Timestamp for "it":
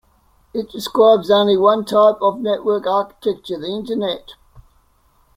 0.51-0.71